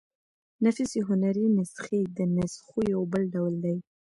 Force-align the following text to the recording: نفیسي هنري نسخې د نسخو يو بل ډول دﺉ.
نفیسي 0.65 0.99
هنري 1.07 1.45
نسخې 1.57 2.01
د 2.17 2.19
نسخو 2.35 2.79
يو 2.93 3.01
بل 3.11 3.23
ډول 3.35 3.53
دﺉ. 3.63 3.77